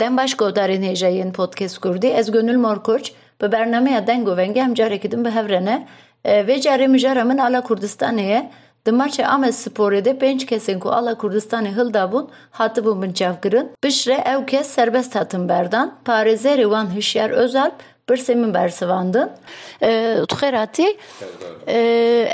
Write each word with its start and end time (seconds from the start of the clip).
دم 0.00 0.16
باش 0.16 0.36
گودارین 0.36 0.84
هیجایین 0.84 1.32
پودکست 1.32 1.78
کردی 1.84 2.12
از 2.12 2.32
گönül 2.32 2.58
morkoç 2.66 3.04
به 3.38 3.48
برنامه 3.48 4.00
دنگ 4.00 4.28
و 4.28 4.30
ونگی 4.30 4.60
هم 4.60 4.74
جاره 4.74 4.98
کدیم 4.98 5.22
به 5.22 5.30
هفرنه 5.30 5.86
و 6.24 6.58
جاره 6.64 6.86
مجاره 6.86 7.22
من 7.22 7.40
آلا 7.40 7.60
کردستانه 7.68 8.50
دمارچ 8.84 9.20
آم 9.20 9.50
سپوره 9.50 10.00
ده 10.00 10.12
پنج 10.12 10.46
کسین 10.46 10.78
کو 10.78 10.88
آلا 10.88 11.14
کردستانه 11.22 11.70
هلدا 11.78 12.06
بون 12.12 12.26
hatı 12.58 12.80
بون 12.84 12.96
بنچاف 13.02 13.36
کرن 13.44 13.66
بشره 13.84 14.16
ev 14.32 14.46
kes 14.46 14.66
serbest 14.76 15.14
hatın 15.14 15.48
berdan 15.48 15.94
pareze 16.04 16.70
van 16.70 16.94
hüşyar 16.94 17.30
özel 17.30 17.70
bir 18.08 18.16
semin 18.16 18.54
bersivandın. 18.54 19.30
Tu 20.28 20.36
xerati 20.36 20.96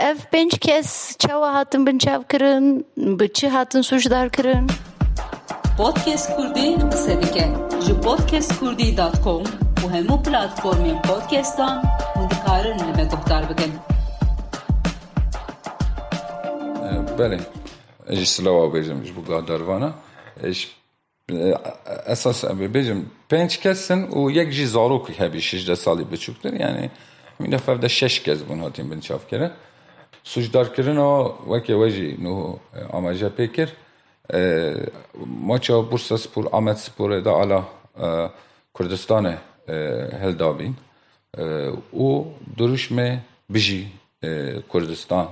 ev 0.08 0.16
pênc 0.32 0.58
kes 0.58 1.16
çawa 1.18 1.54
hatin 1.54 1.86
binçav 1.86 2.22
kirin 2.22 2.86
bi 2.96 3.32
çi 3.32 3.48
hatin 3.48 3.80
sujdar 3.80 4.29
kirin 4.30 4.66
podcast 5.80 6.36
kurdî 6.36 6.68
qise 6.91 7.21
dike 7.21 7.48
ji 7.86 7.93
podcastkurdî.com 8.02 9.43
û 9.83 9.86
hemû 9.96 10.15
platformên 10.25 11.01
podcastan 11.01 11.75
hûn 12.15 12.29
dikarin 12.29 12.79
li 12.79 12.93
me 12.97 13.04
guhdar 13.11 13.43
bikin 13.50 13.71
Belê 17.20 17.39
ji 18.10 18.25
silawa 18.25 18.65
bêjim 18.75 19.06
ji 19.06 19.14
bu 19.15 19.47
dervana 19.47 19.92
esas 22.14 22.43
bêjim 22.75 23.00
pênc 23.29 23.51
kesin 23.64 24.00
û 24.18 24.32
yek 24.32 24.51
jî 24.51 24.68
zarokî 24.68 25.14
hebî 25.20 25.42
şijde 25.42 25.75
salî 25.75 26.04
biçûktir 26.11 26.61
yani 26.64 26.89
min 27.39 27.57
fev 27.57 27.82
de 27.82 27.89
şeş 27.89 28.23
kez 28.23 28.50
bun 28.50 28.59
hatîn 28.59 28.92
bin 28.92 29.00
çavkirin 29.00 29.51
sucdarkirin 30.23 30.98
o 30.98 31.36
wekê 31.48 31.73
we 31.82 31.89
jî 31.89 32.17
nû 32.23 32.56
amaje 32.94 33.28
pê 33.38 33.67
ماچا 35.47 35.81
بورسا 35.81 36.17
سپور 36.17 36.45
آمد 36.52 36.78
سپور 36.78 37.20
دا 37.20 37.33
علا 37.42 37.61
کردستان 38.80 39.38
هلدابین 40.22 40.76
و 41.94 42.23
دروش 42.58 42.92
می 42.92 43.20
بجی 43.53 43.92
کردستان 44.73 45.28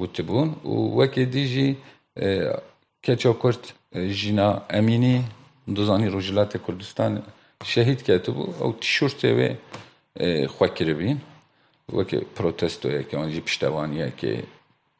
وتبون 0.00 0.48
وکی 0.98 1.24
دیجی 1.24 1.76
کچا 3.04 3.32
کرد 3.42 3.72
جینا 4.18 4.62
امینی 4.70 5.24
دوزانی 5.76 6.08
روجلات 6.08 6.52
کردستان 6.66 7.22
شهید 7.64 8.02
کرده 8.02 8.32
بو 8.32 8.44
او 8.60 8.72
تیشورت 8.80 9.24
و 9.24 9.40
خوکر 10.48 10.92
بین 11.00 11.20
وکی 11.92 12.18
protestoya 12.36 13.08
ki 13.08 13.16
onji 13.16 13.40
piştevaniye 13.40 14.16
ki 14.16 14.44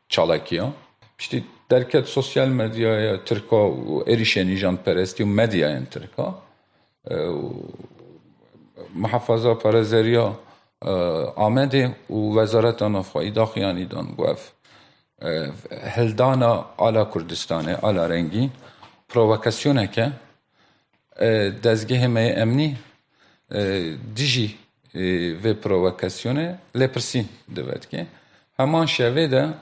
çalakiya. 0.08 0.72
İşte 1.18 1.42
derket 1.70 2.08
sosyal 2.08 2.48
medyaya 2.48 3.24
Türka 3.24 3.56
u 3.56 4.04
erişeni 4.06 4.56
jan 4.56 4.76
peresti 4.76 5.24
u 5.24 5.26
medyaya 5.26 5.84
Türka. 5.90 6.34
محفظه 8.94 9.54
پرزریا 9.54 10.38
آمده 11.36 11.96
و 12.10 12.14
وزارت 12.38 12.82
نافخایی 12.82 13.30
داخیانی 13.30 13.84
دان 13.84 14.14
گفت 14.18 14.52
هلدانا 15.96 16.52
آلا 16.76 17.04
کردستانه 17.04 17.76
آلا 17.76 18.06
رنگی 18.06 18.50
پرووکاسیونه 19.08 19.86
که 19.86 20.12
دزگه 21.64 22.06
می 22.06 22.30
امنی 22.42 22.78
دیجی 24.14 24.58
و 25.44 25.54
پرووکاسیونه 25.54 26.58
لپرسین 26.74 27.28
دوید 27.54 27.88
که 27.88 28.06
همان 28.58 28.86
شوه 28.86 29.26
ده 29.26 29.54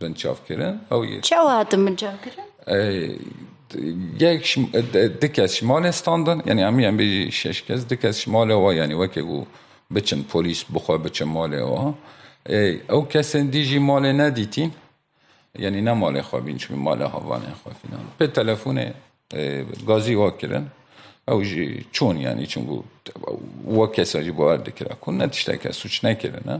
بنچاف 0.00 0.48
کرن 0.48 0.80
او 0.90 1.20
çawa 1.22 1.52
hatin 1.58 1.86
binçav 1.86 2.16
kirin 2.24 2.48
یک 4.20 4.46
شم... 4.50 4.62
دکس 5.22 5.52
شمالستاندن 5.58 6.38
یعنی 6.48 6.62
همی 6.68 6.84
هم 6.84 6.96
بیجی 7.00 7.30
شش 7.40 7.58
کس 7.62 7.80
دکس 7.92 8.16
شمال 8.22 8.50
و 8.50 8.72
یعنی 8.80 8.94
وکی 8.94 9.22
گو 9.30 9.38
بچن 9.94 10.20
پولیس 10.32 10.60
بخواه 10.74 10.98
بچن 11.04 11.28
مال 11.36 11.52
و 11.60 11.94
او 12.94 13.08
کسن 13.12 13.44
دیجی 13.54 13.78
مال 13.78 14.04
ندیتین 14.20 14.70
یعنی 15.64 15.80
نه 15.80 15.92
مال 15.92 16.16
خوابین 16.28 16.56
چون 16.62 16.78
مال 16.86 17.02
هوانه 17.02 17.50
خوابین 17.62 17.90
به 18.18 18.26
تلفن 18.26 18.78
گازی 19.86 20.14
واکرن 20.14 20.64
او 21.28 21.42
جی 21.50 21.86
چون 21.92 22.16
یعنی 22.26 22.46
چون 22.52 22.64
گو 22.70 22.78
و 23.80 23.86
کسا 23.86 24.22
جی 24.22 24.30
باور 24.30 24.56
دکره 24.56 24.94
کن 25.02 25.22
نتیشته 25.22 25.58
که 25.58 25.72
سوچ 25.72 26.04
نکره 26.04 26.40
نه. 26.46 26.56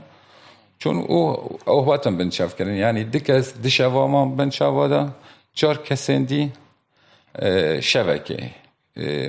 چون 0.82 0.98
او 0.98 1.20
او 1.66 1.82
باتم 1.82 2.18
بنچاف 2.18 2.56
کردن 2.58 2.76
یعنی 2.76 3.04
دکس 3.04 3.54
دشواما 3.64 4.26
بنچاوادا 4.26 5.10
چار 5.54 5.78
کسندی 5.78 6.52
شبکه 7.82 8.40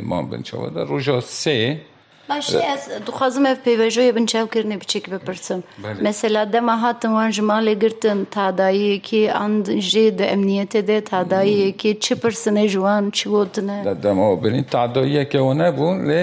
ما 0.03 0.23
بنچاوادا 0.23 0.83
روژا 0.83 1.21
سه 1.21 1.81
Başı 2.29 2.59
ez 2.59 3.07
dixwazim 3.07 3.47
ev 3.47 3.57
pêvejoyê 3.67 4.17
binçav 4.17 4.47
kirinê 4.47 4.77
biçêk 4.81 5.13
bipirsim. 5.13 5.65
Mesela 6.01 6.53
dema 6.53 6.83
hatin 6.83 7.09
wan 7.09 7.31
ji 7.31 7.43
malê 7.43 7.81
girtin 7.81 8.25
tadayiyekî 8.25 9.33
an 9.33 9.63
jê 9.63 10.19
di 10.19 10.23
emniyetê 10.23 10.87
de 10.87 11.05
tadayiyekî 11.05 12.01
çi 12.01 12.15
pirsine 12.21 12.69
ji 12.69 12.73
wan 12.73 13.11
çi 13.11 13.29
gotine. 13.29 13.85
دما 14.03 14.27
برین 14.43 14.65
تعداییه 14.75 15.25
که 15.25 15.39
اونه 15.39 15.71
بون 15.77 15.97
لی 16.09 16.23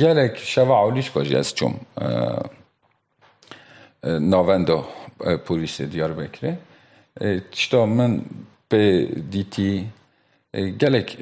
گلک 0.00 0.34
شوا 0.52 0.74
عولیش 0.82 1.08
کجی 1.14 1.36
از 1.36 1.54
E, 4.03 4.31
novendo 4.31 4.85
e, 5.25 5.37
polisi 5.37 5.91
Diyarbakır'ı. 5.91 6.57
E, 7.21 7.41
işte 7.53 7.77
ben 7.77 8.21
pe 8.69 9.07
PDT 9.07 9.57
gelek 10.77 11.17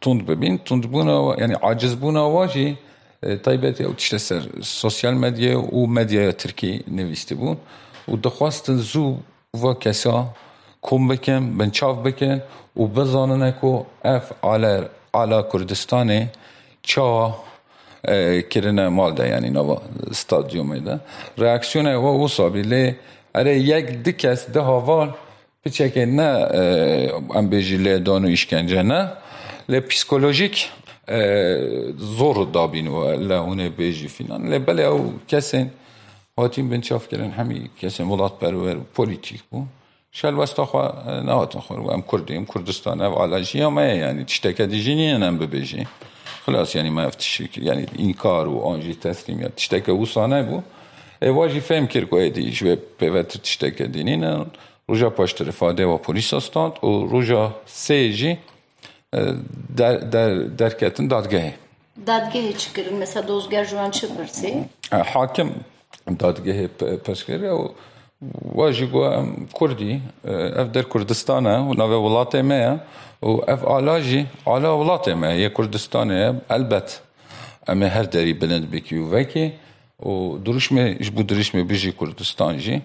tund 0.00 0.28
bebin 0.28 0.58
tund 0.58 0.84
buna 0.92 1.40
yani 1.40 1.56
aciz 1.56 2.02
buna 2.02 2.34
vaji 2.34 2.76
taybet 3.42 3.80
ya 3.80 3.88
işte 3.98 4.18
ser 4.18 4.42
sosyal 4.62 5.12
medya 5.12 5.58
u 5.58 5.88
medya 5.88 6.32
Türkiye 6.32 6.82
nevisti 6.90 7.40
bu. 7.40 7.56
U 8.08 8.24
daxwastin 8.24 8.76
zu 8.76 9.16
va 9.54 9.78
kesa 9.78 10.34
kom 10.82 11.10
bekem 11.10 11.58
ben 11.58 11.70
çav 11.70 12.04
bekem 12.04 12.42
u 12.76 12.96
bezanene 12.96 13.54
ko 13.60 13.86
ef 14.04 14.32
ala 14.42 14.88
ala 15.12 15.40
Kurdistanê 15.40 16.26
çawa 16.82 17.36
کرنه 18.50 18.88
مال 18.88 19.14
ده 19.14 19.28
یعنی 19.28 19.50
نو 19.50 19.76
استادیوم 20.10 20.78
ده 20.78 21.00
ریاکشن 21.38 21.86
او 21.86 22.06
او 22.06 22.28
سابیله 22.28 22.96
اره 23.34 23.58
یک 23.58 23.86
دی 24.04 24.12
کس 24.12 24.50
ده 24.50 24.60
هاوال 24.60 25.14
پچک 25.64 25.98
نه 25.98 26.28
ام 27.34 27.46
بیجیله 27.48 27.98
دانو 27.98 28.28
اشکنجه 28.28 28.82
نه 28.82 29.00
لی 29.68 29.80
پسیکولوژیک 29.80 30.68
زور 32.18 32.46
دابین 32.52 32.88
و 32.88 32.98
لونه 33.28 33.68
بیجی 33.68 34.08
فینان 34.08 34.52
لی 34.52 34.58
بله 34.58 34.82
او 34.82 35.14
کسین 35.28 35.70
هاتین 36.38 36.68
بنچاف 36.68 37.08
کردن 37.08 37.30
همی 37.30 37.70
کسین 37.82 38.06
ولات 38.06 38.38
پرور 38.38 38.76
پلیتیک 38.94 39.42
بود 39.50 39.66
شل 40.12 40.34
وستا 40.34 40.64
خواه 40.64 41.20
نهاتون 41.22 41.60
خواه 41.60 41.92
ام 41.94 42.02
کردیم 42.12 42.44
کردستانه 42.44 43.06
و 43.06 43.14
علاجی 43.22 43.60
همه 43.60 43.96
یعنی 43.96 44.24
تشتکه 44.24 44.66
دیجینی 44.66 45.18
نم 45.18 45.38
ببیجیم 45.38 45.88
خلاص 46.45 46.75
yani 46.75 46.91
me 46.91 47.03
ev 47.03 47.11
tişkil 47.11 47.65
yani 47.65 47.85
inkar 47.97 48.45
û 48.45 48.73
an 48.73 48.81
jî 48.81 48.99
teslimiyet 48.99 49.55
tişteke 49.55 49.91
wisa 49.91 50.21
nebû 50.21 50.61
ê 51.21 51.27
wa 51.37 51.49
jî 51.49 51.61
fêm 51.69 51.87
kir 51.87 52.05
ku 52.09 52.15
êdî 52.19 52.41
ji 52.51 52.65
wê 52.65 52.77
pêvetir 52.99 53.39
tişteke 53.47 53.93
dînîne 53.93 54.33
روژا 54.91 55.09
پاشتر 55.09 55.51
فاده 55.51 55.85
و 55.85 55.97
پلیس 55.97 56.33
استاند 56.33 56.73
و 56.83 57.07
روژا 57.13 57.55
سه 57.65 58.13
جی 58.13 58.37
در, 59.77 59.95
در, 59.97 60.29
درکتن 60.61 61.07
دادگاهی 61.07 61.53
Dadgehê 62.07 62.57
çi 62.57 62.73
kirin 62.73 62.95
mesela 62.95 63.27
dozger 63.27 63.63
ji 63.63 63.69
wan 63.69 63.91
çi 63.91 64.07
pirsî? 64.17 64.65
حاکم 65.13 65.49
دادگاهی 66.19 66.67
پس 67.05 67.19
کرده 67.23 67.51
و 67.51 67.67
واجی 68.54 68.86
گو 68.86 68.98
ام 68.98 69.48
کردی 69.60 70.02
اف 70.60 70.68
در 70.72 70.82
کردستانه 70.82 71.58
و 71.58 71.74
نوه 71.74 71.96
ولاته 71.96 72.42
مه 72.42 72.80
و 73.22 73.26
اف 73.26 73.64
آلا 73.64 74.00
جی 74.00 74.26
آلا 74.44 74.78
ولاته 74.78 75.14
مه. 75.14 75.40
یه 75.40 75.48
کردستانه 75.48 76.40
البت. 76.50 77.00
اما 77.68 77.86
هر 77.86 78.02
داری 78.02 78.32
بلند 78.32 78.70
بکی 78.70 78.96
و 78.98 79.10
وکی 79.14 79.52
و 80.06 80.38
دروش 80.38 80.72
می 80.72 80.94
جبو 80.94 81.22
دروش 81.22 81.54
می 81.54 81.62
بجی 81.62 81.92
کردستان 81.92 82.58
جی. 82.58 82.82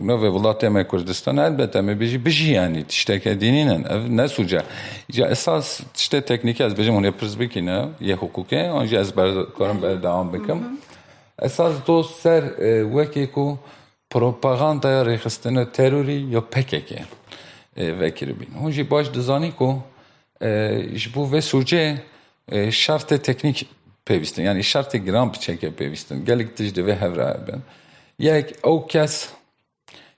نوه 0.00 0.28
ولاته 0.28 0.68
ما 0.68 0.82
کردستان 0.82 1.38
البته 1.38 1.80
می 1.80 1.94
بجی 1.94 2.18
بجی 2.18 2.52
یعنی 2.52 2.82
تشتک 2.82 3.28
دینینن 3.28 3.80
نه 4.08 4.26
سوجا. 4.26 4.62
جا 5.10 5.26
اساس 5.26 5.80
تشته 5.94 6.20
تکنیکی 6.20 6.62
از 6.64 6.74
بجیم 6.74 6.94
اون 6.94 7.10
پرز 7.10 7.36
بکنه 7.36 7.88
یه 8.00 8.16
حقوقه 8.16 8.68
آنجا 8.68 9.00
از 9.00 9.12
بر 9.12 9.42
کارم 9.42 9.80
بر 9.80 9.94
دوام 9.94 10.30
بکم. 10.32 10.60
اساس 11.38 11.74
دو 11.86 12.02
سر 12.02 12.42
وکی 12.94 13.26
کو 13.26 13.56
پروپاگاندا 14.14 15.02
ریخستن 15.02 15.64
تروری 15.64 16.18
یا 16.34 16.40
پککه 16.40 17.04
وکر 17.76 18.32
بین 18.32 18.50
هونجی 18.60 18.82
باش 18.82 19.06
دزانی 19.08 19.50
کو 19.58 19.68
جبو 21.02 21.22
و 21.32 21.40
سوجه 21.40 22.02
شرط 22.70 23.14
تکنیک 23.14 23.66
پیوستن. 24.06 24.42
یعنی 24.42 24.62
شرط 24.62 24.96
گرام 24.96 25.28
بچکه 25.28 25.70
پیوستن. 25.70 26.24
گلک 26.24 26.48
تجده 26.54 26.82
و 26.82 26.90
هفره 26.90 27.44
بن. 27.46 27.60
یک 28.18 28.46
او 28.64 28.86
کس 28.86 29.28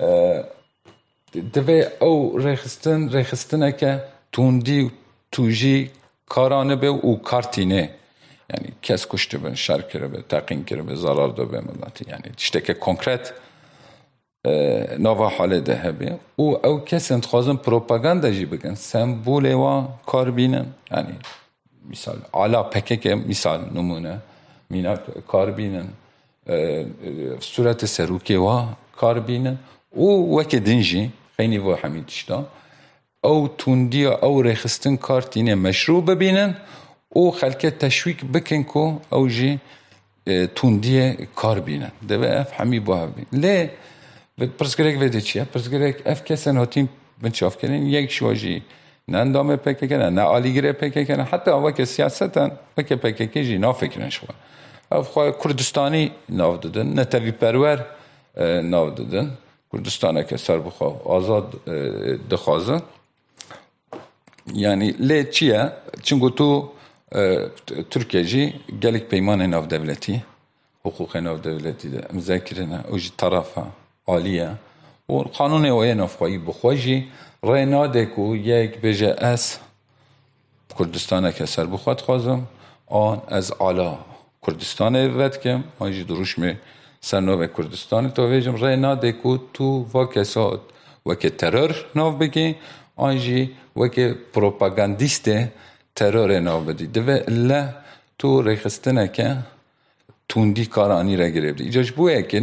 e, 0.00 0.08
divê 1.34 1.80
ew 2.00 2.18
rêxistin 2.46 3.10
rêxistineke 3.16 3.98
tundî 4.32 4.90
tu 5.30 5.50
jî 5.50 5.90
karan 6.26 6.82
be 6.82 6.86
û 6.86 7.22
kartînê 7.22 7.88
yani 8.52 8.68
kes 8.82 9.04
kuş 9.04 9.32
dibin, 9.32 9.54
şer 9.54 9.90
kiribi, 9.90 10.22
teqin 10.28 10.64
kiribi, 10.64 10.96
zarar 10.96 11.36
dibe 11.36 11.60
milleti. 11.60 12.10
Yani 12.10 12.32
tişteke 12.36 12.78
konkret 12.78 13.34
e, 14.46 14.86
nava 14.98 15.28
hale 15.38 15.66
de 15.66 15.84
hebe. 15.84 16.18
U 16.38 16.60
ev 16.64 16.84
kesin 16.84 17.22
dixwazin 17.22 17.56
propaganda 17.56 18.32
jî 18.32 18.52
bikin. 18.52 18.74
Sembolê 18.74 19.52
wa 19.52 19.88
kar. 20.06 20.26
Yani 20.90 21.10
misal 21.84 22.16
ala 22.32 22.70
PKK 22.70 23.04
misal 23.26 23.60
numune. 23.74 24.16
Mîna 24.70 24.98
kar. 25.28 25.48
صورت 27.40 27.86
سروکی 27.86 28.36
و 28.36 28.62
کار 28.96 29.20
بینن 29.20 29.58
او 29.90 30.38
وکه 30.38 30.60
دنجی 30.60 31.10
خیلی 31.36 31.58
و 31.58 31.74
حمید 31.74 32.08
شتا 32.08 32.46
او 33.20 33.48
توندی 33.58 34.06
او 34.06 34.42
رخستن 34.42 34.96
کارتینه 34.96 35.54
مشروع 35.54 36.04
ببینن. 36.04 36.56
او 37.08 37.30
خلکه 37.30 37.70
تشویق 37.70 38.24
بکن 38.34 38.62
کو 38.62 38.98
او 39.10 39.28
جی 39.28 39.60
توندی 40.54 41.12
کار 41.34 41.60
بینن 41.60 41.92
دوه 42.08 42.26
اف 42.26 42.60
همی 42.60 42.80
با 42.80 43.06
بین. 43.06 43.26
لی 43.32 43.70
پرسگرک 44.58 45.00
ویده 45.00 45.20
چیه؟ 45.20 45.44
پرسگرک 45.44 46.02
اف 46.06 46.24
کسن 46.24 46.56
هاتیم 46.56 46.88
بنچاف 47.22 47.56
کنین 47.56 47.86
یک 47.86 48.10
شواجی 48.10 48.62
نه 49.08 49.18
اندام 49.18 49.56
پکه 49.56 49.86
کنه 49.88 50.10
نه 50.10 50.22
آلیگره 50.22 50.72
پکه 50.72 51.04
کنه. 51.04 51.24
حتی 51.24 51.50
وکه 51.50 51.84
سیاستن 51.84 52.50
پکه 52.76 53.26
که 53.26 53.44
جی 53.44 53.58
نافکرن 53.58 54.10
شوا. 54.10 54.34
اف 54.98 55.18
کردستانی 55.44 56.10
ناو 56.28 56.56
دادن 56.56 57.00
نتوی 57.00 57.30
پرور 57.30 57.78
ناو 58.62 58.90
دادن 58.90 59.26
کردستانه 59.72 60.24
که 60.24 60.36
سر 60.36 60.58
بخوا 60.58 60.88
آزاد 61.04 61.64
دخوازن 62.30 62.82
یعنی 64.54 64.90
لی 64.90 65.24
چیه؟ 65.24 65.72
چونگو 66.02 66.30
تو 66.30 66.70
ترکیه 67.90 68.24
جی 68.24 68.54
گلک 68.82 69.02
پیمان 69.02 69.42
ناو 69.42 69.66
دولتی 69.66 70.22
حقوق 70.84 71.16
ناو 71.16 71.38
دولتی 71.38 71.88
ده 71.88 72.00
مذاکرنه 72.12 72.84
او 72.88 72.98
جی 72.98 73.10
طرفه 73.16 73.62
عالیه 74.06 74.50
و 75.08 75.12
قانون 75.12 75.66
اوه 75.66 75.94
نافخوایی 75.94 76.38
بخواجی 76.38 77.08
رای 77.42 77.66
ناده 77.66 78.06
کو 78.06 78.36
یک 78.36 78.80
بجه 78.80 79.14
اس 79.18 79.58
کردستانه 80.78 81.32
که 81.32 81.46
سر 81.46 81.66
بخواد 81.66 82.00
خوازم 82.00 82.46
آن 82.86 83.22
از 83.28 83.52
علا 84.42 84.54
کردستان 84.54 84.94
ود 85.18 85.36
کم 85.40 85.60
آنجی 85.78 86.04
دروش 86.04 86.38
می 86.38 86.56
سرنو 87.00 87.46
کردستان 87.46 88.10
تو 88.10 88.26
ویجم 88.30 88.56
رای 88.56 88.76
ناده 88.76 89.12
کو 89.12 89.38
تو 89.54 89.86
و 89.94 90.04
کسات 90.04 90.60
و 91.06 91.14
که 91.14 91.30
ترور 91.30 91.74
ناو 91.94 92.12
بگی 92.18 92.54
آنجی 92.96 93.50
و 93.76 93.88
که 93.88 94.16
پروپاگاندیست 94.32 95.30
ترور 95.96 96.40
ناو 96.40 96.64
بدی 96.64 96.86
دوه 96.86 97.22
الله 97.28 97.74
تو 98.18 98.42
ریخستنه 98.42 99.08
که 99.08 99.36
توندی 100.28 100.66
کارانی 100.66 101.16
را 101.16 101.28
گرفتی 101.28 101.64
ایجاش 101.64 101.92
بویه 101.92 102.22
که 102.22 102.40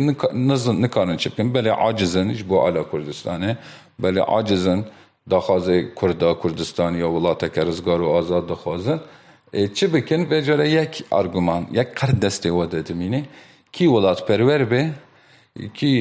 نکارن 0.85 1.17
چه 1.17 1.29
بکن 1.29 1.53
بله 1.53 1.71
عاجزن 1.71 2.29
ایش 2.29 2.43
بو 2.43 2.55
علا 2.67 2.83
کردستانه 2.83 3.57
بله 3.99 4.21
عاجزن 4.21 4.85
داخواز 5.29 5.69
کردا 6.01 6.33
کردستانی 6.43 6.97
یا 6.97 7.11
ولات 7.11 7.53
کرزگار 7.55 8.01
و 8.01 8.07
آزاد 8.09 8.47
داخوازن 8.47 8.99
چه 9.74 9.86
بکن 9.86 10.24
به 10.24 10.42
جاره 10.42 10.70
یک 10.70 11.04
ارگومان 11.12 11.66
یک 11.72 11.88
قرد 11.88 12.20
دسته 12.20 12.50
و 12.50 12.66
دمینه 12.66 13.24
کی 13.72 13.86
ولات 13.86 14.26
پرور 14.26 14.64
به 14.64 14.90
کی 15.74 15.94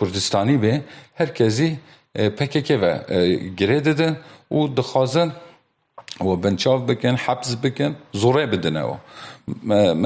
کردستانی 0.00 0.56
به 0.56 0.82
herkesi 1.18 1.76
PKK 2.38 2.70
ve 2.82 2.92
gire 3.56 3.84
dedi 3.84 4.08
و 4.50 4.68
دخوازن 4.78 5.32
و 6.20 6.36
بنچاف 6.36 6.80
بکن 6.90 7.14
حبس 7.24 7.56
بکن 7.64 7.96
زوره 8.12 8.46
بدن 8.46 8.76
او 8.76 8.96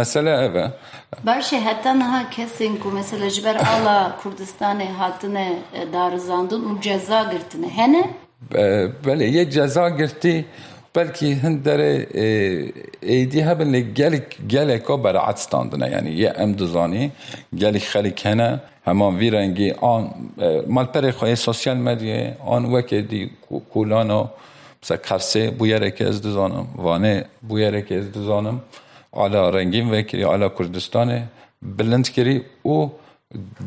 مسئله 0.01 0.31
اوه 0.31 0.67
برشه 1.25 1.57
حتی 1.69 1.93
نها 2.03 2.21
کسین 2.37 2.73
که 2.83 2.89
مثلا 3.01 3.29
جبر 3.29 3.57
آلا 3.75 3.99
کردستان 4.25 4.81
هاتنه 4.81 5.47
دارزاندن 5.93 6.61
و 6.69 6.79
جزا 6.81 7.21
گرتنه 7.33 7.69
هنه؟ 7.79 8.03
بله 9.05 9.25
یه 9.29 9.45
جزا 9.45 9.91
گرتی 9.91 10.45
بلکه 10.94 11.36
هندره 11.36 12.08
ایدی 13.02 13.40
هبن 13.40 13.72
گلک 13.82 14.38
گلکا 14.50 14.98
برعت 14.98 15.38
ستاندنه 15.38 15.92
یعنی 15.92 16.12
یه 16.12 16.34
امدزانی 16.36 17.12
گلک 17.62 17.84
خلک 17.84 18.26
هنه 18.26 18.62
همان 18.86 19.16
وی 19.16 19.30
رنگی 19.30 19.72
آن 19.72 20.10
مال 20.68 20.86
پر 20.86 21.12
خواهی 21.12 21.36
سوسیال 21.36 21.78
مدیه 21.78 22.38
آن 22.46 22.66
وکه 22.66 23.02
دی 23.02 23.30
کولانو 23.74 24.28
مثلا 24.84 24.98
کرسه 24.98 25.52
بویره 25.52 25.92
که 25.92 26.08
از 26.08 26.22
دزانم 26.22 26.68
وانه 26.76 27.26
بویره 27.48 27.82
که 27.82 27.96
از 27.96 28.12
دزانم 28.12 28.62
علا 29.14 29.50
رنگین 29.50 29.92
وکری 29.92 30.24
علا 30.24 30.50
کردستان 30.50 31.24
بلند 31.62 32.10
کری 32.10 32.42
و 32.66 32.88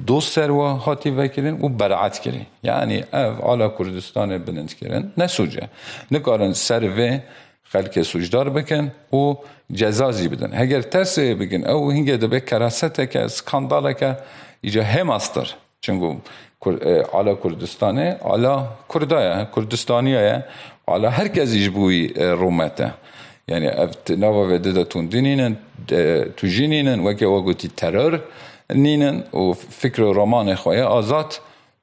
دو 0.08 0.22
سروا 0.22 0.74
هاتی 0.74 1.10
وکرین 1.10 1.62
و 1.62 1.70
برعت 1.70 2.20
کری 2.20 2.46
یعنی 2.64 3.04
اف 3.14 3.42
علا 3.44 3.70
کردستان 3.70 4.38
بلند 4.38 4.74
کرن 4.74 5.12
نسوجه 5.18 5.70
نکارن 6.12 6.54
سر 6.54 6.84
و 6.98 7.20
خلک 7.64 8.02
سوجدار 8.02 8.50
بکن 8.50 8.92
و 9.14 9.34
جزازی 9.74 10.28
بدن 10.28 10.52
اگر 10.54 10.82
ترس 10.82 11.20
بگن 11.20 11.64
او 11.68 11.92
هنگه 11.92 12.18
دبه 12.18 12.40
کراسته 12.40 13.08
که 13.08 13.28
سکانداله 13.28 13.94
که 13.94 14.18
ایجا 14.62 14.84
هم 14.84 15.10
استر 15.10 15.48
چونگو 15.82 16.16
علا 17.14 17.36
کردستانه 17.36 18.18
علا 18.26 18.68
کردایه 18.94 19.48
کردستانیه 19.56 20.46
علا 20.88 21.10
هر 21.10 21.28
کسی 21.28 21.70
بوی 21.70 22.08
رومته 22.18 22.94
يعني 23.48 23.90
نوا 24.10 24.48
وددا 24.48 24.84
توندينين 24.84 25.56
توجينين 26.38 27.00
وكي 27.00 27.26
وقتي 28.71 28.79
ترور 28.79 28.83
نينن 28.83 29.23
وفكر 29.33 30.03
رومان 30.03 30.55
خويا 30.55 30.99
آزاد 30.99 31.33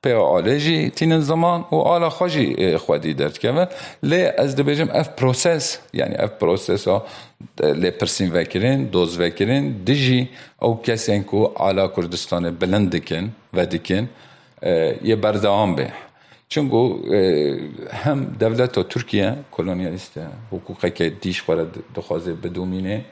پی 0.03 0.13
آلجی 0.13 0.89
تین 0.89 1.19
زمان 1.19 1.65
و 1.71 1.75
آلا 1.75 2.09
خوشی 2.09 2.77
خودی 2.77 3.13
درد 3.13 3.37
که 3.37 3.67
لی 4.03 4.23
از 4.25 4.55
دبیجم 4.55 4.89
اف 4.93 5.09
پروسس 5.09 5.77
یعنی 5.93 6.15
اف 6.15 6.29
پروسس 6.29 6.87
ها 6.87 7.05
لی 7.59 7.91
پرسین 7.91 8.31
وکرین 8.33 8.85
دوز 8.85 9.19
وکرین 9.19 9.83
دیجی 9.85 10.29
او 10.59 10.81
کسی 10.81 11.19
کو 11.19 11.45
آلا 11.55 11.87
کردستان 11.87 12.51
بلند 12.51 12.95
دکن 12.95 13.31
و 13.53 13.65
دکن 13.65 14.09
یه 15.03 15.15
بردوام 15.15 15.75
به 15.75 15.87
چونگو 16.49 17.13
هم 18.03 18.25
دولت 18.39 18.77
و 18.77 18.83
ترکیه 18.83 19.35
کلونیالیسته 19.51 20.27
حقوقه 20.51 20.89
که 20.89 21.09
دیش 21.09 21.41
خورد 21.41 21.67
دخوازه 21.95 22.33
بدومینه 22.33 23.05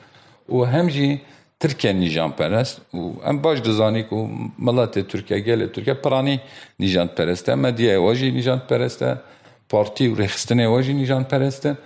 و 0.49 0.63
هم 0.63 0.87
جی 0.87 1.21
ترکیه 1.59 1.93
نیجان 1.93 2.31
پرست 2.31 2.95
و 2.95 2.97
هم 3.27 3.37
باش 3.41 3.59
دزانی 3.59 4.03
که 4.03 4.29
ملت 4.59 4.99
ترکیه 5.07 5.39
گل 5.39 5.67
ترکیه 5.67 5.93
پرانی 5.93 6.39
نیجان 6.79 7.07
پرسته 7.07 7.55
مدیه 7.55 7.97
واجی 7.97 8.31
نیجان 8.31 8.59
پرسته 8.59 9.17
پارتی 9.69 10.07
و 10.07 10.15
رخستنه 10.15 10.67
واجی 10.67 10.93
نیجان 10.93 11.23
پرسته 11.23 11.77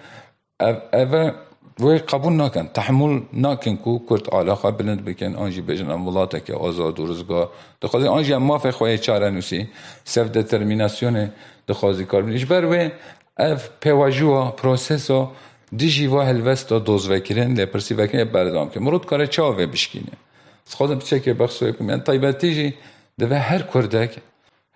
اوه 0.94 1.32
و 1.80 1.98
قبول 1.98 2.34
نکن 2.34 2.68
تحمل 2.68 3.22
نکن 3.34 3.76
کو 3.76 4.00
کرد 4.10 4.30
علاقه 4.34 4.72
بلند 4.72 5.06
بکن 5.06 5.36
آنجی 5.36 5.62
بجن 5.62 5.92
ولاته 5.92 6.40
که 6.40 6.54
آزاد 6.54 7.00
و 7.00 7.08
رزگار 7.08 7.50
دخوازی 7.82 8.08
آنجی 8.08 8.34
هم 8.34 8.44
مافه 8.44 8.72
خواهی 8.72 8.98
چاره 8.98 9.30
نوسی 9.30 9.68
سف 10.04 10.28
دترمیناسیون 10.32 11.32
دخوازی 11.68 12.06
کار 12.06 12.22
بینیش 12.22 12.46
بر 12.46 12.66
و 12.66 12.90
اف 13.38 13.70
پیواجو 13.80 14.46
پروسسو 14.46 15.30
دیجی 15.78 16.08
و 16.08 16.20
هلوستا 16.20 16.80
دوز 16.80 17.10
وکرین 17.10 17.60
لپرسی 17.60 17.94
وکرین 17.94 18.24
بردام 18.24 18.70
که 18.70 18.80
مرود 18.80 19.06
کار 19.06 19.26
چاوه 19.26 19.66
بشکینه 19.66 20.12
خودم 20.66 21.00
چه 21.00 21.20
که 21.20 21.34
بخصوی 21.34 21.74
یعنی 21.80 22.02
طیبتی 22.02 22.54
جی 22.56 22.74
دوه 23.20 23.38
هر 23.38 23.62
کردک 23.62 24.18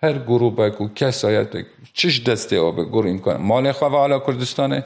هر 0.02 0.18
گروبک 0.18 0.80
و 0.80 0.88
کسایت 0.94 1.48
چش 1.92 2.22
دسته 2.22 2.60
آبه 2.60 2.84
گروه 2.84 3.10
امکان 3.10 3.40
مال 3.40 3.72
خواه 3.72 4.04
علا 4.04 4.18
کردستانه 4.18 4.84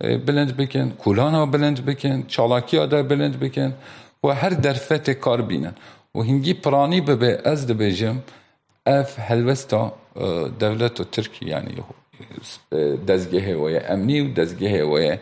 بلند 0.00 0.56
بکن 0.56 0.90
کولان 0.90 1.50
بلند 1.50 1.84
بکن 1.84 2.24
چالاکی 2.26 2.76
ها 2.76 2.86
بلند 2.86 3.40
بکن 3.40 3.74
و 4.24 4.28
هر 4.28 4.48
درفت 4.48 5.10
کار 5.10 5.42
بینن 5.42 5.74
و 6.14 6.20
هنگی 6.20 6.54
پرانی 6.54 7.00
ببه 7.00 7.40
از 7.44 7.66
دبیجم 7.66 8.16
اف 8.86 9.18
هلوستا 9.18 9.92
دولت 10.60 11.00
و 11.00 11.04
ترکی 11.04 11.46
یعنی 11.46 11.74
دزگه 13.07 13.55
و 13.55 13.79
امنی 13.89 14.21
و 14.21 14.33
دزگه 14.33 14.83
و 14.83 15.17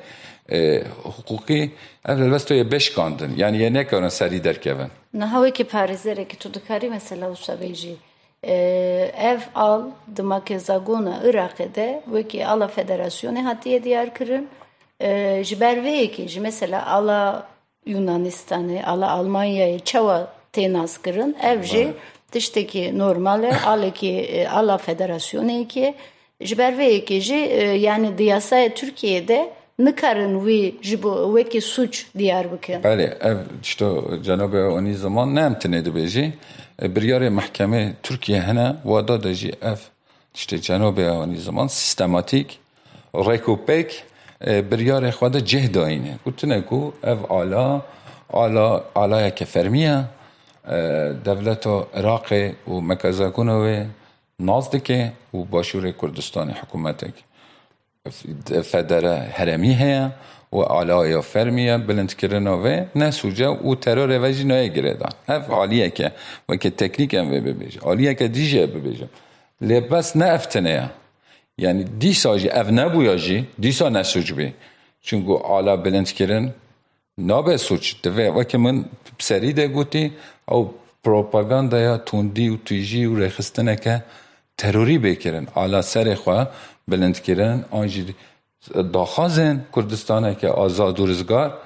حقوقی 1.04 1.72
اف 2.06 2.18
هلوستا 2.20 2.56
یه 2.56 2.64
بشکاندن 2.64 3.34
یعنی 3.38 3.58
یه 3.58 3.70
نکارن 3.70 4.10
سری 4.10 4.40
درکون 4.40 4.90
نهاوی 5.14 5.52
که 5.52 5.64
پارێزەرێکی 5.64 6.28
که 6.30 6.38
تو 6.40 6.50
دکاری 6.50 6.90
مثلا 6.90 7.34
وسەبێژی 7.34 7.96
ev 8.44 9.42
al 9.56 9.82
di 10.16 10.22
makezagona 10.22 11.16
Iraqê 11.30 11.76
de 11.76 12.02
wekî 12.06 12.48
ala 12.48 12.68
federasyonê 12.68 13.42
hatiye 13.42 13.84
diyar 13.84 14.14
kirin 14.14 14.50
ji 15.44 15.60
ber 15.60 15.78
vê 15.78 15.94
yekê 16.04 16.28
ji 16.28 16.40
mesela 16.40 16.86
ala 16.86 17.48
Yunanistanê 17.88 18.84
ala 18.84 19.08
Almanyayê 19.18 19.84
çawa 19.84 20.28
tênas 20.54 21.04
kirin 21.04 21.36
ev 21.44 21.64
jî 21.64 21.94
tiştekî 22.32 22.98
normal 22.98 23.44
e 23.44 23.52
alekî 23.66 24.48
ala 24.50 24.78
federasyonekê 24.78 25.94
ji 26.47 26.59
ber 26.59 26.73
vê 26.73 26.87
yekê 26.99 27.21
jî 27.21 27.35
yani 27.89 28.19
di 28.19 28.25
yasaya 28.25 28.69
Tirkiyeyê 28.69 29.49
nikarin 29.79 30.35
wî 30.47 30.75
ji 30.83 31.03
bo 31.03 31.37
wekî 31.37 31.61
suç 31.61 32.07
diyar 32.19 32.53
bikin. 32.53 32.83
Belê 32.83 33.29
ev 33.29 33.37
işte 33.63 33.87
cenab-ı 34.25 34.59
anî 34.79 34.95
zaman 34.95 35.35
ne 35.35 35.41
em 35.41 35.59
tune 35.59 35.79
dibêjî 35.79 36.33
بریار 36.83 37.29
محکمه 37.29 37.95
ترکیه 38.03 38.41
هنه 38.41 38.77
وادا 38.85 39.17
دجی 39.17 39.53
اف 39.63 39.91
تشتی 40.35 40.59
جنوب 40.59 41.01
آنی 41.01 41.37
زمان 41.37 41.69
سیستماتیک 41.69 42.59
ریکوپیک 43.15 44.03
بریار 44.71 45.11
خواده 45.11 45.41
جه 45.41 45.69
داینه 45.69 46.19
گوتنه 46.25 46.61
کو 46.61 46.93
اف 47.05 47.25
آلا 47.25 47.83
آلا 48.29 48.83
آلا 48.95 49.31
که 49.31 49.45
فرمیه 49.45 50.05
دولت 51.25 51.67
عراق 51.95 52.33
و 52.69 52.81
مکزا 52.81 53.31
کنوه 53.31 53.87
نازدکه 54.43 55.13
و 55.35 55.39
باشور 55.45 55.85
کردستان 56.01 56.51
حکومتک. 56.51 57.15
فدره 58.65 59.17
هرمی 59.39 59.75
هیا 59.75 60.13
و 60.53 60.57
آلایا 60.57 61.21
فرمیه 61.23 61.79
بلند 61.79 62.15
کرنا 62.15 62.55
و 62.65 62.67
نه 62.95 63.11
سوجه 63.11 63.49
و 63.49 63.75
ترور 63.75 64.11
وجی 64.23 64.45
نه 64.45 64.69
گردان. 64.69 65.13
اف 65.29 65.51
عالیه 65.51 65.91
که 65.91 66.13
و 66.49 66.57
که 66.57 66.71
تکنیک 66.71 67.15
هم 67.15 67.31
ببیجه. 67.31 67.81
عالیه 67.81 68.15
که 68.15 68.29
دیجه 68.29 68.67
ببیجه. 68.67 69.09
لبس 69.61 70.17
نه 70.17 70.25
افتنه 70.25 70.91
یعنی 71.59 71.85
دی 71.85 72.13
ساجی 72.15 72.49
اف 72.49 72.69
نبویا 72.71 73.17
جی 73.17 73.47
دی 73.61 73.73
سا 73.73 73.89
نسوج 73.89 74.33
بی. 74.33 74.55
چونگو 75.03 75.37
آلا 75.37 75.77
بلند 75.77 76.13
کرن 76.13 76.55
نابه 77.19 77.57
سوچ 77.57 77.95
دوه. 78.03 78.25
و 78.37 78.45
که 78.45 78.59
من 78.59 78.85
سری 79.19 79.53
ده 79.53 79.69
گوتی 79.69 80.13
او 80.49 80.75
پروپاگاندا 81.05 81.79
یا 81.81 81.99
توندی 81.99 82.49
و 82.49 82.57
تویجی 82.57 83.05
و 83.05 83.19
رخستنه 83.19 83.77
که 83.77 84.03
تروری 84.59 84.99
بکرن 84.99 85.47
آلا 85.55 85.83
سر 85.83 86.15
خواه 86.15 86.51
بلند 86.89 87.21
کرن 87.23 87.65
آنجی 87.71 88.15
داخازن 88.93 89.65
کردستانه 89.77 90.35
که 90.35 90.49
آزاد 90.49 91.01
و 91.01 91.07
رزگار 91.07 91.59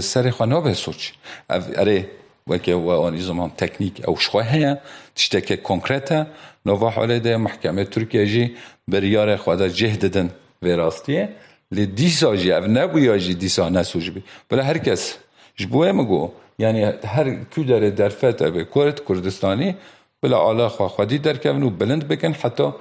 سر 0.00 0.30
خوانا 0.30 0.60
به 0.60 0.74
سوچ. 0.74 1.10
اره 1.50 2.10
وکه 2.46 2.74
و 2.74 2.90
آنی 2.90 3.20
زمان 3.20 3.50
تکنیک 3.50 4.08
او 4.08 4.16
شخواه 4.16 4.46
هیا 4.50 4.78
تشتکه 5.16 5.56
کنکرته 5.56 6.26
نووا 6.66 6.90
حاله 6.90 7.18
ده 7.18 7.36
محکمه 7.36 7.84
ترکیه 7.84 8.26
جی 8.26 8.56
بریار 8.88 9.36
خواده 9.36 9.70
جه 9.70 9.96
ددن 9.96 10.30
و 10.62 10.66
راستیه. 10.66 11.28
لی 11.72 11.86
دیسا 11.86 12.36
جی 12.36 12.52
او 12.52 12.64
نبویا 12.64 13.18
جی 13.18 13.34
دیسا 13.34 13.68
نسوج 13.68 14.10
بی. 14.10 14.22
بلا 14.48 14.62
هر 14.62 14.78
کس 14.78 15.14
جبوه 15.56 15.92
مگو 15.92 16.30
یعنی 16.58 16.82
هر 16.84 17.34
کو 17.54 17.62
داره 17.62 17.90
در 17.90 18.08
فتح 18.08 18.50
به 18.50 18.66
کرد 18.74 19.04
کردستانی 19.08 19.76
بلا 20.22 20.38
آلا 20.38 20.68
خواه 20.68 20.88
خودی 20.88 21.18
در 21.18 21.36
کونو 21.36 21.70
بلند 21.70 22.08
بکن 22.08 22.32
حتی 22.32 22.72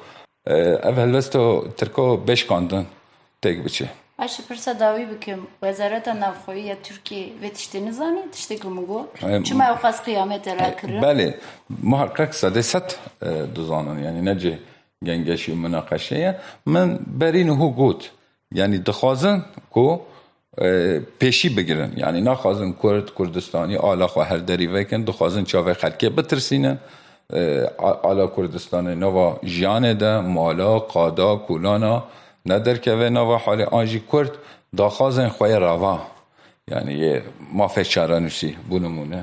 اول 0.89 1.15
وستو 1.15 1.67
ترکو 1.77 2.17
بشکاندن 2.17 2.85
تێک 3.41 3.57
بچێ 3.65 3.87
باشه 4.19 4.43
پرسە 4.49 4.71
داوی 4.79 5.05
بکەم 5.11 5.41
وەزارەتە 5.63 6.13
نافخۆیە 6.23 6.75
تورکی 6.85 7.21
وێ 7.41 7.49
تشتێ 7.57 7.79
نزانانی 7.87 8.31
تشتێکم 8.35 8.73
بگۆ 8.79 8.99
چما 9.47 9.63
ئەو 9.69 9.77
قەس 9.83 9.97
قیامەتە 10.07 10.51
راکرد 10.61 11.01
بەێ 11.03 11.29
محقق 11.91 12.31
سەدە 12.41 12.63
سەد 12.71 12.87
دزانن 13.55 13.97
ینی 14.05 14.23
نەجێ 14.29 14.55
گەنگەشی 15.07 15.49
و 15.53 15.57
مناقەشەیە 15.63 16.31
من 16.73 16.87
بەرین 17.19 17.49
هو 17.59 17.69
گوت. 17.79 18.01
ینی 18.59 18.79
دخوازن 18.89 19.37
کۆ 19.75 19.87
پێشی 21.19 21.49
بگرن 21.57 21.91
ینی 22.03 22.21
ناخوازن 22.29 22.71
کورد 22.81 23.07
کوردستانی 23.17 23.77
ئالاخوا 23.85 24.23
هەر 24.31 24.41
دەریڤێکن 24.49 25.01
دخوازن 25.09 25.43
چاوێ 25.51 25.73
خەلکێ 25.81 26.09
بترسینن. 26.17 26.77
ئالا 27.29 28.27
کوردستانی 28.35 28.95
نەوە 29.03 29.27
ژیانێدا 29.53 30.13
مالا 30.35 30.79
قادا 30.79 31.31
کولانا 31.47 31.95
ندرکوه 32.45 33.09
نوا 33.09 33.37
حال 33.37 33.61
آنجی 33.61 34.01
کرد 34.11 34.33
داخوازن 34.77 35.29
خواه 35.35 35.57
روا. 35.57 35.95
یعنی 36.71 36.93
یه 36.93 37.23
ما 37.53 37.67
فچرانوسی 37.67 38.51
بونمونه. 38.69 39.21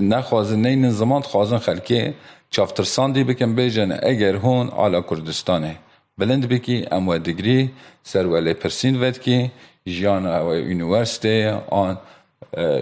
نخوازن 0.00 0.58
نین 0.66 0.90
زمان 0.90 1.22
خوازن 1.22 1.58
خلکه 1.58 2.14
چافترساندی 2.50 3.24
بکن 3.24 3.54
بیجن 3.54 3.90
اگر 4.02 4.34
هون 4.36 4.68
آلا 4.68 5.00
کردستانه 5.00 5.76
بلند 6.18 6.48
بکی 6.48 6.86
ام 6.92 7.18
دگری 7.18 7.70
سر 8.02 8.26
ولی 8.26 8.54
پرسین 8.54 8.94
ود 9.02 9.18
کی 9.18 9.50
جیان 9.86 10.26
و 10.26 10.54
یونیورسیته 10.54 11.62
آن 11.70 11.98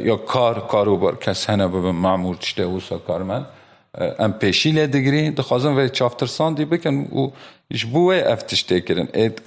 یا 0.08 0.16
کار 0.16 0.60
کاروبار 0.72 1.16
کس 1.16 1.50
هنه 1.50 1.66
ببن 1.68 1.90
معمول 1.90 2.36
چته 2.36 2.64
وسا 2.66 2.98
کارمند. 2.98 3.46
ام 3.94 4.32
پیشیله 4.32 4.86
دگری 4.86 5.30
دخوازم 5.30 5.76
و 5.76 5.88
چافتر 5.88 6.26
ساندی 6.26 6.64
بکن 6.64 6.94
و 6.94 7.30
ایش 7.68 7.84
بوه 7.84 8.22
افتش 8.26 8.62
تکرن 8.62 9.08
اید 9.14 9.42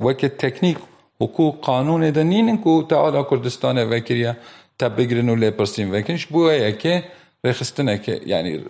وکه 0.00 0.28
تکنیک 0.28 0.76
حکو 1.20 1.50
قانون 1.50 2.10
ده 2.10 2.22
نینن 2.22 2.58
که 2.64 2.84
تعالا 2.88 3.22
کردستان 3.22 3.78
وکریا 3.78 4.36
تا 4.78 4.88
بگرن 4.88 5.28
و 5.28 5.36
لپرسیم 5.36 5.92
وکن 5.92 6.12
ایش 6.12 6.26
بوه 6.26 6.52
اکه 6.66 7.04
رخستن 7.44 7.88
اکه 7.88 8.20
یعنی 8.26 8.60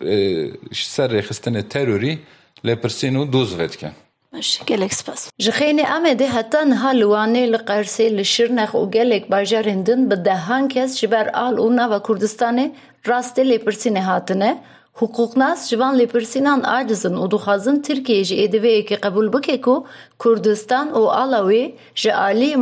سر 0.73 1.07
رخستن 1.07 1.63
تروری 1.63 2.19
لپرسین 2.65 3.17
و 3.17 3.25
دوز 3.25 3.55
وید 3.55 3.77
کن 3.77 3.93
شکل 4.41 4.83
اکسپاس 4.83 5.29
جخین 5.39 5.81
امده 5.87 6.27
حتان 6.29 6.73
هالوانه 6.73 7.47
لقرسی 7.47 8.09
لشرنخ 8.09 8.75
و 8.75 8.87
گلک 8.87 9.27
باجارندن 9.29 10.09
به 10.09 10.17
دهان 10.17 10.69
جبر 10.69 11.31
آل 11.35 11.59
و 11.59 11.71
نوه 11.71 12.01
کردستانه 12.09 12.71
راسته 13.05 13.43
لپرسین 13.43 13.97
هاتنه 13.97 14.57
Kurdistanê 15.00 15.56
rastê 15.56 15.66
lêpirsînê 15.66 15.66
hatine 15.66 15.66
حقوقناس 15.66 15.70
جوان 15.70 15.96
لپرسینان 15.96 16.66
عاجزن 16.66 17.16
و 17.16 17.28
دخوازن 17.28 17.82
ترکیه 17.82 18.24
جی 18.24 18.44
ادوه 18.44 18.82
که 18.82 18.96
قبول 18.96 19.30
بکه 19.30 19.58
کو 19.58 19.84
کردستان 20.26 20.92
و 20.92 21.06
آلاوی 21.06 21.74
جی 21.96 22.12
آلی 22.12 22.56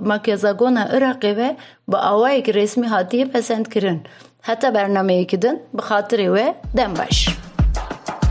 مکیزاگون 0.00 0.78
عراقی 0.78 1.32
و 1.32 1.54
با 1.88 1.98
آوائی 1.98 2.42
که 2.42 2.52
رسمی 2.52 2.86
حاتیه 2.86 3.24
پسند 3.24 3.68
کرن 3.68 4.00
حتی 4.42 4.70
برنامه 4.70 5.24
کدن 5.24 5.54
بخاطر 5.78 6.30
و 6.30 6.54
دم 6.76 6.94
باش 6.94 7.28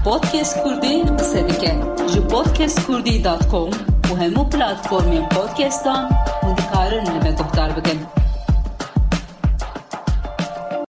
پودکست 0.03 0.55
کردی 0.65 1.03
قصه 1.03 1.41
دیگه 1.41 1.75
جو 2.13 2.21
پودکست 2.21 2.87
کردی 2.87 3.21
دات 3.21 3.47
کام 3.47 3.69
و 4.11 4.15
همو 4.15 4.43
پلاتفورمی 4.43 5.27
پودکستان 5.31 6.09
و 6.43 6.53
دکارن 6.53 7.17
لبه 7.17 7.31
گفتار 7.31 7.69
بکن 7.69 8.07